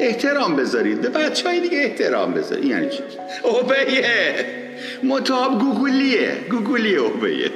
احترام 0.00 0.56
بذارید. 0.56 1.00
به 1.00 1.08
بچه 1.08 1.48
های 1.48 1.60
دیگه 1.60 1.78
احترام 1.78 2.34
بذارید. 2.34 2.64
یعنی 2.64 2.88
چی؟ 2.88 3.02
اوبیه 3.42 4.46
متاب 5.02 5.58
گوگولیه. 5.60 6.30
گوگولیه 6.50 6.98
اوبیه 6.98 7.49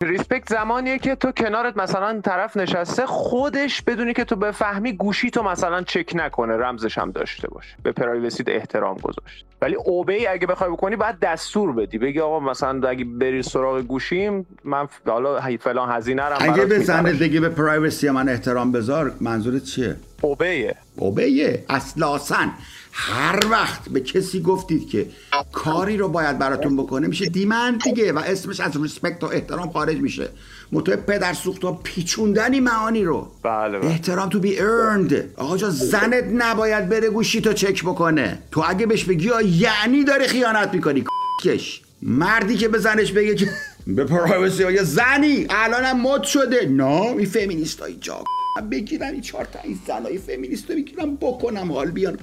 ریسپکت 0.00 0.48
زمانیه 0.48 0.98
که 0.98 1.14
تو 1.14 1.32
کنارت 1.32 1.76
مثلا 1.76 2.20
طرف 2.20 2.56
نشسته 2.56 3.06
خودش 3.06 3.82
بدونی 3.82 4.12
که 4.12 4.24
تو 4.24 4.36
بفهمی 4.36 4.92
گوشی 4.92 5.30
تو 5.30 5.42
مثلا 5.42 5.82
چک 5.82 6.12
نکنه 6.14 6.56
رمزش 6.56 6.98
هم 6.98 7.10
داشته 7.10 7.48
باشه. 7.48 7.76
به 7.82 7.92
پرایوسیت 7.92 8.48
احترام 8.48 8.96
گذاشت. 8.96 9.44
ولی 9.62 9.74
اوبی 9.74 10.26
اگه 10.26 10.46
بخوای 10.46 10.70
بکنی 10.70 10.96
باید 10.96 11.18
دستور 11.18 11.72
بدی. 11.72 11.98
بگی 11.98 12.20
آقا 12.20 12.40
مثلا 12.40 12.88
اگه 12.88 13.04
بری 13.04 13.42
سراغ 13.42 13.80
گوشیم 13.80 14.46
من 14.64 14.88
حالا 15.06 15.40
فلان 15.60 15.90
هزینه 15.90 16.22
رو 16.22 16.36
اگه 16.40 16.78
زنت 16.78 17.18
بگی 17.18 17.40
به 17.40 17.48
پرایوسی 17.48 18.10
من 18.10 18.28
احترام 18.28 18.72
بذار 18.72 19.12
منظورت 19.20 19.64
چیه؟ 19.64 19.96
اوبیه 20.22 20.76
اوبیه 20.96 21.64
اصلاسن 21.68 22.52
هر 22.92 23.46
وقت 23.50 23.88
به 23.88 24.00
کسی 24.00 24.40
گفتید 24.40 24.88
که 24.88 25.06
کاری 25.52 25.96
رو 25.96 26.08
باید 26.08 26.38
براتون 26.38 26.76
بکنه 26.76 27.06
میشه 27.06 27.26
دیمند 27.26 27.82
دیگه 27.82 28.12
و 28.12 28.18
اسمش 28.18 28.60
از 28.60 28.82
ریسپکت 28.82 29.24
و 29.24 29.26
احترام 29.26 29.70
خارج 29.70 29.96
میشه. 29.96 30.28
متو 30.72 30.96
پدر 30.96 31.34
سوخت 31.34 31.64
و 31.64 31.72
پیچوندنی 31.72 32.60
معانی 32.60 33.04
رو. 33.04 33.30
بله, 33.42 33.78
بله. 33.78 33.90
احترام 33.90 34.28
تو 34.28 34.40
بی 34.40 34.60
ارند 34.60 35.34
آقا 35.36 35.56
جا 35.56 35.70
زنت 35.70 36.24
نباید 36.32 36.88
بره 36.88 37.10
گوشی 37.10 37.40
تو 37.40 37.52
چک 37.52 37.84
بکنه. 37.84 38.38
تو 38.50 38.64
اگه 38.68 38.86
بهش 38.86 39.04
بگی 39.04 39.30
یعنی 39.44 40.04
داره 40.04 40.26
خیانت 40.26 40.74
می‌کنی. 40.74 41.04
کش. 41.44 41.82
مردی 42.02 42.56
که 42.56 42.68
به 42.68 42.78
زنش 42.78 43.12
بگه 43.12 43.34
که 43.34 43.48
به 43.88 44.04
privacy 44.04 44.72
یا 44.72 44.82
زنی. 44.82 45.46
الانم 45.50 46.00
مد 46.00 46.22
شده. 46.22 46.68
نه 46.68 46.84
این 46.84 47.26
فمینیست 47.26 47.80
های 47.80 47.94
جا 47.94 48.24
بگیرم 48.70 49.12
این 49.12 49.20
چهار 49.20 49.44
تا 49.44 49.58
این 49.64 49.78
زنای 49.86 50.18
فمینیست 50.18 50.70
رو 50.70 50.76
بگیرم 50.76 51.16
بکنم 51.16 51.72
حال 51.72 51.90
بیان. 51.90 52.18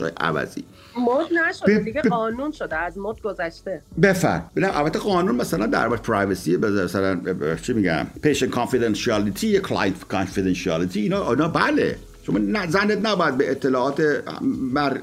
های 0.00 0.12
عوضی. 0.20 0.64
مد 0.98 1.26
نشده 1.48 1.78
دیگه 1.78 2.02
قانون 2.02 2.52
شده 2.52 2.76
از 2.76 2.98
مد 2.98 3.20
گذشته. 3.20 3.82
بفر 4.02 4.42
ببین 4.56 4.70
البته 4.70 4.98
قانون 4.98 5.34
مثلا 5.34 5.66
در 5.66 5.88
مورد 5.88 6.02
privacy 6.02 6.56
مثلا 6.56 7.20
چی 7.62 7.72
میگم 7.72 8.06
patient 8.22 8.50
confidentiality 8.50 9.46
یا 9.46 9.60
client 9.60 10.08
confidentiality 10.08 11.00
اینا 11.00 11.30
اینا 11.30 11.48
بله. 11.48 11.96
شما 12.22 12.66
زنت 12.66 13.06
نباید 13.06 13.38
به 13.38 13.50
اطلاعات 13.50 14.02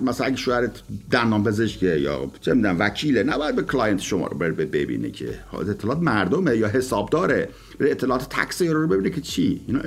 مثلا 0.02 0.28
اگه 0.28 0.36
شوهرت 0.36 0.82
دندان 1.12 1.44
پزشکه 1.44 1.86
یا 1.86 2.32
چه 2.42 2.54
می‌دونم 2.54 2.80
وکیله 2.80 3.24
نباید 3.24 3.56
به 3.56 3.64
client 3.64 4.02
شما 4.02 4.28
رو 4.28 4.38
ببینه 4.38 5.12
که 5.12 5.30
اطلاعات 5.54 6.00
مردمه 6.00 6.58
یا 6.58 6.68
حسابداره. 6.68 7.50
به 7.80 7.92
اطلاعات 7.92 8.30
تکس 8.30 8.62
رو 8.62 8.88
ببینه 8.88 9.10
که 9.10 9.22
چی؟ 9.22 9.62
اینا 9.68 9.80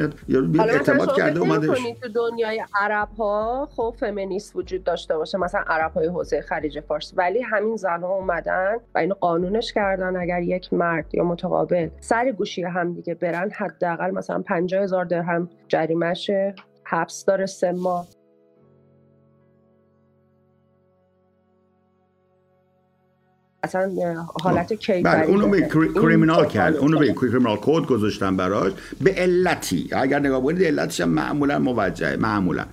اعتماد 0.65 1.17
کرده 1.17 1.41
اومده. 1.41 1.67
تو 2.03 2.09
دنیای 2.15 2.65
عرب 2.75 3.09
ها 3.19 3.69
خب 3.77 3.95
فمینیست 4.01 4.57
وجود 4.57 4.85
داشته 4.85 5.17
باشه 5.17 5.39
مثلا 5.39 5.61
عرب 5.67 5.93
های 5.93 6.07
حوزه 6.07 6.41
خلیج 6.41 6.81
فارس. 6.81 7.13
ولی 7.17 7.43
همین 7.43 7.77
زن 7.77 8.01
ها 8.01 8.15
اومدن 8.15 8.77
و 8.95 8.99
اینو 8.99 9.15
قانونش 9.15 9.73
کردن 9.73 10.17
اگر 10.17 10.43
یک 10.43 10.73
مرد 10.73 11.15
یا 11.15 11.25
متقابل 11.25 11.89
سر 12.01 12.33
گوشی 12.33 12.63
هم 12.63 12.95
دیگه 12.95 13.15
برن 13.15 13.51
حداقل 13.51 14.11
مثلا 14.11 14.43
50 14.43 14.83
هزار 14.83 15.05
درهم 15.05 15.49
جریمهشه. 15.69 16.55
حبس 16.91 17.25
داره 17.25 17.47
سه 17.47 17.73
ماه. 17.73 18.20
اصلا 23.71 24.27
حالت 24.43 24.73
کی 24.73 25.03
بله 25.03 25.27
اونو 25.27 25.49
به 25.49 25.69
کریمینال 25.95 26.47
کرد 26.47 26.77
اونو 26.77 26.99
به 26.99 27.13
کریمینال 27.13 27.57
کود 27.57 27.87
گذاشتن 27.87 28.37
براش 28.37 28.73
به 29.01 29.11
علتی. 29.11 29.89
اگر 29.93 30.19
نگاه 30.19 30.43
کنید 30.43 30.63
علتش 30.63 31.01
هم 31.01 31.09
معمولا 31.09 31.59
موجهه 31.59 32.17
معمولا. 32.17 32.65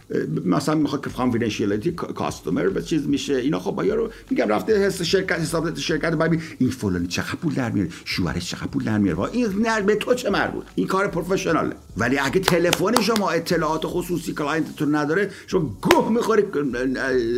مثلا 0.46 0.76
می‌خواد 0.76 1.04
که 1.04 1.10
کانفیدنشیالیتی 1.10 1.92
کاستومر 1.92 2.68
به 2.68 2.82
چیز 2.82 3.08
میشه 3.08 3.36
اینا 3.36 3.60
خب 3.60 3.84
یارو 3.86 4.10
میگم 4.30 4.48
رفته 4.48 4.78
حس 4.78 5.02
شرکت 5.02 5.40
حساب 5.40 5.76
شرکت 5.76 6.14
ببین. 6.14 6.42
این 6.60 6.70
فلانی 6.70 7.08
چقدر 7.08 7.36
پول 7.36 7.54
در 7.54 7.70
میاره؟ 7.70 7.90
شوهرش 8.06 8.50
چقدر 8.50 8.68
پول 8.68 8.84
در 8.84 8.98
میاره؟ 8.98 9.20
این 9.32 9.48
نه 9.62 9.82
به 9.82 9.96
تو 9.96 10.14
چه 10.14 10.30
مربوط؟ 10.30 10.64
این 10.76 10.88
کار 10.88 11.08
پروفشناله 11.08 11.76
ولی 11.98 12.18
اگه 12.18 12.40
تلفن 12.40 13.02
شما 13.02 13.30
اطلاعات 13.30 13.82
خصوصی 13.86 14.34
کلاینتتون 14.34 14.96
نداره 14.96 15.30
شما 15.48 15.78
گوه 15.82 16.12
می‌خوری 16.12 16.44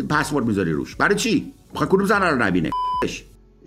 پسورد 0.09 0.45
می‌ذاری 0.45 0.72
روش. 0.72 0.95
برای 0.95 1.16
چی؟ 1.16 1.53
می‌خواد 1.72 1.89
کدوم 1.89 2.06
زن 2.06 2.22
رو 2.22 2.35
نبینه؟ 2.35 2.69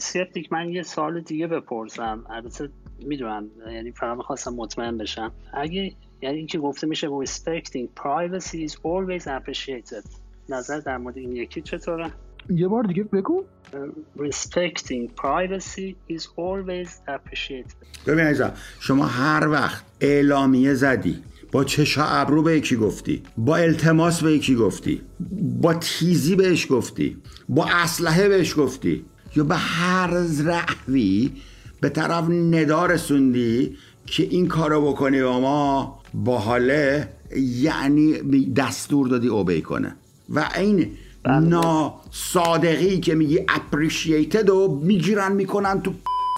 سپتیک 0.02 0.52
من 0.52 0.68
یه 0.68 0.82
سال 0.82 1.20
دیگه 1.20 1.46
بپرسم. 1.46 2.24
البته 2.30 2.68
می‌دونم 3.06 3.46
یعنی 3.72 3.92
فقط 3.92 4.16
می‌خواستم 4.16 4.54
مطمئن 4.54 4.98
بشم. 4.98 5.32
اگه 5.52 5.92
یعنی 6.22 6.36
اینکه 6.36 6.58
گفته 6.58 6.86
میشه 6.86 7.08
respecting 7.08 7.86
privacy 8.00 8.68
is 8.68 8.72
always 8.72 9.26
appreciated. 9.26 10.06
نظر 10.48 10.80
در 10.80 10.98
مورد 10.98 11.18
این 11.18 11.36
یکی 11.36 11.62
چطوره؟ 11.62 12.10
یه 12.50 12.68
بار 12.68 12.82
دیگه 12.82 13.02
بگو. 13.02 13.44
respecting 14.18 15.08
privacy 15.22 15.94
is 16.10 16.22
always 16.22 16.90
appreciated. 17.08 18.06
ببین 18.06 18.24
عزیزم 18.24 18.52
شما 18.80 19.06
هر 19.06 19.48
وقت 19.48 19.84
اعلامیه 20.00 20.74
زدی 20.74 21.22
با 21.52 21.64
چشا 21.64 22.04
ابرو 22.04 22.42
به 22.42 22.56
یکی 22.56 22.76
گفتی 22.76 23.22
با 23.36 23.56
التماس 23.56 24.22
به 24.22 24.32
یکی 24.32 24.54
گفتی 24.54 25.02
با 25.60 25.74
تیزی 25.74 26.36
بهش 26.36 26.72
گفتی 26.72 27.16
با 27.48 27.66
اسلحه 27.66 28.28
بهش 28.28 28.58
گفتی 28.58 29.04
یا 29.36 29.44
به 29.44 29.56
هر 29.56 30.10
رحوی 30.44 31.32
به 31.80 31.88
طرف 31.88 32.24
ندا 32.30 32.86
رسوندی 32.86 33.76
که 34.06 34.22
این 34.22 34.48
کارو 34.48 34.92
بکنی 34.92 35.22
با 35.22 35.40
ما 35.40 35.98
با 36.14 36.38
حاله 36.38 37.08
یعنی 37.36 38.12
دستور 38.56 39.08
دادی 39.08 39.28
اوبی 39.28 39.62
کنه. 39.62 39.96
و 40.28 40.48
این 40.56 40.88
بله. 41.22 41.38
ناصادقی 41.38 43.00
که 43.00 43.14
میگی 43.14 43.40
اپریشیتد 43.48 44.50
و 44.50 44.80
می‌گیرن 44.84 45.32
می‌کنن 45.32 45.82
تو 45.82 45.92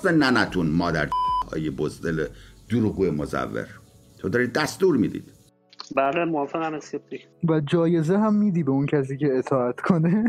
ننتون 0.05 0.67
مادر 0.67 1.09
های 1.53 1.71
بزدل 1.71 2.27
دروغوی 2.71 3.11
مزور. 3.11 3.67
تو 4.19 4.29
داری 4.29 4.47
دستور 4.47 4.97
می‌دید. 4.97 5.25
بله 5.97 6.25
موافقم 6.25 6.79
و 7.49 7.61
جایزه 7.61 8.19
هم 8.19 8.35
میدی 8.35 8.63
به 8.63 8.71
اون 8.71 8.87
کسی 8.87 9.17
که 9.17 9.39
اطاعت 9.39 9.81
کنه. 9.81 10.25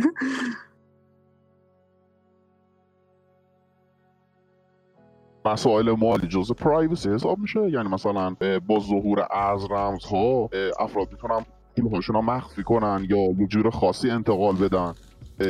مسائل 5.45 5.91
مالی 5.91 6.27
جزء 6.27 6.53
پرایوسی 6.53 7.09
حساب 7.09 7.39
میشه. 7.39 7.69
یعنی 7.69 7.89
مثلا 7.89 8.35
با 8.67 8.79
ظهور 8.79 9.27
از 9.31 9.71
رمزها 9.71 10.49
افراد 10.79 11.07
می‌تونن 11.11 11.45
پولهاشون 11.77 12.15
رو 12.15 12.21
مخفی 12.21 12.63
کنن 12.63 13.07
یا 13.09 13.17
یه 13.17 13.47
جور 13.47 13.69
خاصی 13.69 14.09
انتقال 14.09 14.55
بدن. 14.55 14.93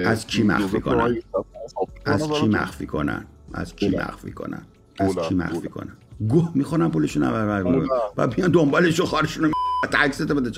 از 0.05 0.27
کی 0.27 0.43
مخفی 0.43 0.81
کنن؟ 0.81 1.15
از 2.05 2.31
کی 2.31 2.47
مخفی 2.47 2.85
کنن؟ 2.85 3.25
از 3.53 3.75
کی 3.75 3.89
مخفی 3.89 4.31
کنن؟ 4.31 4.61
از 4.99 5.15
کی 5.15 5.35
مخفی 5.35 5.69
کنن؟ 5.69 5.97
گوه 6.29 6.51
می‌خونن 6.55 6.91
پولشون 6.91 7.23
رو 7.23 7.61
و 8.17 8.27
بیان 8.27 8.51
دنبالش 8.51 8.99
و 8.99 9.05
خارشون 9.05 9.43
رو 9.43 9.51
تکست 9.91 10.31
بده 10.31 10.51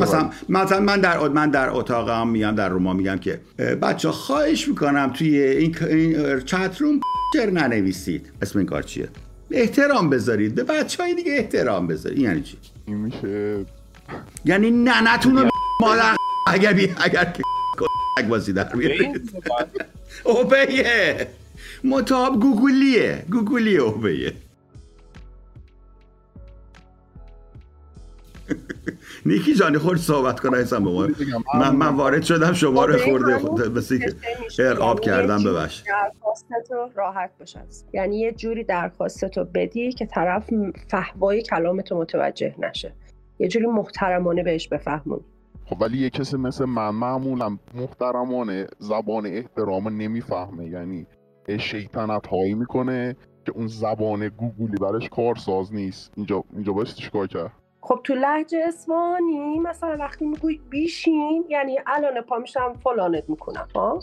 مثلا 0.00 0.30
مثلا 0.48 0.80
من 0.80 1.00
در 1.00 1.28
من 1.28 1.50
در 1.50 1.70
اتاقم 1.70 2.28
میگم 2.28 2.54
در 2.54 2.68
روما 2.68 2.92
میگم 2.92 3.16
که 3.16 3.40
بچه 3.82 4.10
خواهش 4.10 4.68
می‌کنم 4.68 5.12
توی 5.14 5.38
این, 5.38 5.76
این 5.82 6.40
چت 6.40 6.76
روم 6.80 7.00
چر 7.34 7.50
ننویسید. 7.50 8.32
اسم 8.42 8.58
این 8.58 8.68
کار 8.68 8.82
چیه؟ 8.82 9.08
احترام 9.50 10.10
بذارید. 10.10 10.54
به 10.54 10.64
بچه 10.64 11.02
های 11.02 11.14
دیگه 11.14 11.32
احترام 11.32 11.86
بذارید. 11.86 12.18
یعنی 12.18 12.42
چی؟ 12.42 12.56
این 12.86 12.96
میشه 12.96 13.66
یعنی 14.44 14.70
ننتون 14.70 15.36
رو 15.36 15.48
مادر 15.80 16.16
اگر 16.46 16.72
بی 16.72 16.94
اگر 17.00 17.24
که 17.24 17.42
بازی 18.28 18.52
در 18.52 18.64
بیارید. 18.64 19.32
اوبیه 20.24 21.26
متاب 21.84 22.40
گوگولیه. 22.40 23.24
گوگولیه 23.30 23.80
اوبیه 23.80 24.32
نیکی 29.26 29.54
جانی 29.54 29.78
خورد 29.78 29.98
صحبت 29.98 30.40
کنه 30.40 30.56
ایسان 30.56 30.84
به 30.84 30.90
ما. 30.90 31.08
من, 31.54 31.76
من 31.76 31.96
وارد 31.96 32.22
شدم 32.22 32.52
شما 32.52 32.84
رو 32.84 32.98
خورده 32.98 33.68
مثل 33.68 33.98
که 34.56 34.64
آب 34.64 35.00
کردم 35.00 35.44
ببخش 35.44 35.82
درخواستتو 35.86 36.88
راحت 36.94 37.30
باشد 37.38 37.66
یعنی 37.92 38.18
یه 38.18 38.32
جوری 38.32 38.64
درخواستتو 38.64 39.44
بدی 39.44 39.92
که 39.92 40.06
طرف 40.06 40.50
فهوای 40.88 41.42
کلامتو 41.42 41.98
متوجه 41.98 42.54
نشه. 42.58 42.94
یه 43.38 43.48
جوری 43.48 43.66
محترمانه 43.66 44.42
بهش 44.42 44.68
بفهمون 44.68 45.20
خب 45.66 45.82
ولی 45.82 45.98
یه 45.98 46.10
کسی 46.10 46.36
مثل 46.36 46.64
من 46.64 46.90
معمولا 46.90 47.58
محترمانه 47.74 48.66
زبان 48.78 49.26
احترام 49.26 49.88
نمی‌فهمه. 49.88 50.66
یعنی 50.66 51.06
شیطنت 51.58 52.26
هایی 52.26 52.54
می‌کنه 52.54 53.16
که 53.44 53.52
اون 53.52 53.66
زبان 53.66 54.28
گوگلی 54.28 54.76
برش 54.76 55.08
کارساز 55.08 55.74
نیست. 55.74 56.12
اینجا 56.16 56.44
اینجا 56.54 56.72
باید 56.72 56.88
چیکار 56.88 57.26
کرد؟ 57.26 57.52
خب 57.80 58.00
تو 58.04 58.14
لحجه 58.14 58.64
اسمانی 58.68 59.58
مثلا 59.58 59.96
وقتی 59.96 60.24
میگوی 60.24 60.60
بیشین 60.70 61.44
یعنی 61.48 61.78
الان 61.86 62.20
پا 62.20 62.38
میشم 62.38 62.74
فلانت 62.84 63.24
می‌کنم 63.28 63.68
ها؟ 63.74 64.02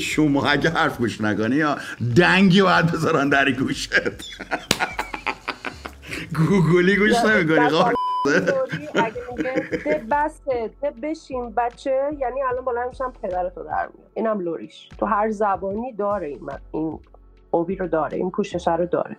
شما 0.00 0.46
اگه 0.46 0.70
حرف 0.70 0.98
گوش 0.98 1.20
نکنی 1.20 1.56
یا 1.56 1.76
دنگی 2.16 2.62
باید 2.62 2.86
بذارن 2.86 3.28
در 3.28 3.50
گوشت. 3.50 3.94
گوگلی 6.34 6.96
گوش 6.96 7.24
نمی‌کنی 7.24 7.68
خب 7.68 7.92
اگه 8.94 9.22
میگه 9.36 9.54
ده 9.84 10.04
بسه 10.10 10.70
ده 10.82 10.90
بشین 10.90 11.50
بچه 11.50 12.10
یعنی 12.18 12.42
الان 12.42 12.64
بلند 12.64 12.88
میشم 12.88 13.12
پدرتو 13.22 13.62
در 13.62 13.88
میاد 13.94 14.10
اینم 14.14 14.40
لوریش. 14.40 14.88
تو 14.98 15.06
هر 15.06 15.30
زبانی 15.30 15.92
داره 15.92 16.26
این 16.26 16.50
این 16.72 16.98
اوبی 17.50 17.76
رو 17.76 17.88
داره 17.88 18.16
این 18.16 18.30
پوششه 18.30 18.76
رو 18.76 18.86
داره. 18.86 19.16